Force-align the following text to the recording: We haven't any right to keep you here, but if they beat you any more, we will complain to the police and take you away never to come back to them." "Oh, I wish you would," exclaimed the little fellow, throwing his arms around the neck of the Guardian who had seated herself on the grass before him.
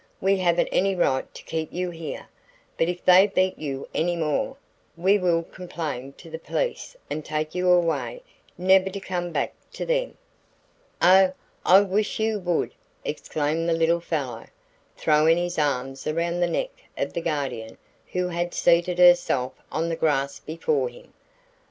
We 0.19 0.37
haven't 0.37 0.69
any 0.71 0.95
right 0.95 1.31
to 1.31 1.43
keep 1.43 1.71
you 1.71 1.91
here, 1.91 2.27
but 2.75 2.89
if 2.89 3.05
they 3.05 3.27
beat 3.27 3.59
you 3.59 3.87
any 3.93 4.15
more, 4.15 4.57
we 4.97 5.19
will 5.19 5.43
complain 5.43 6.13
to 6.13 6.27
the 6.27 6.39
police 6.39 6.95
and 7.07 7.23
take 7.23 7.53
you 7.53 7.69
away 7.69 8.23
never 8.57 8.89
to 8.89 8.99
come 8.99 9.31
back 9.31 9.53
to 9.73 9.85
them." 9.85 10.17
"Oh, 11.03 11.33
I 11.63 11.81
wish 11.81 12.19
you 12.19 12.39
would," 12.39 12.73
exclaimed 13.05 13.69
the 13.69 13.73
little 13.73 13.99
fellow, 14.01 14.47
throwing 14.97 15.37
his 15.37 15.59
arms 15.59 16.07
around 16.07 16.39
the 16.39 16.47
neck 16.49 16.71
of 16.97 17.13
the 17.13 17.21
Guardian 17.21 17.77
who 18.11 18.29
had 18.29 18.55
seated 18.55 18.97
herself 18.97 19.53
on 19.71 19.87
the 19.89 19.95
grass 19.95 20.39
before 20.39 20.89
him. 20.89 21.13